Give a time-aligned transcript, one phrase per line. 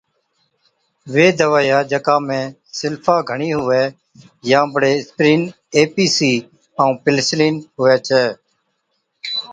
[1.13, 2.39] وي دَوائِيا جڪا ۾
[2.79, 3.83] سلفا گھڻِي هُوَي
[4.49, 5.41] يان بڙي اِسپرِين
[5.75, 6.31] اي، پِي سِي
[6.79, 8.23] ائُون پنسلين هُوَي ڇَي۔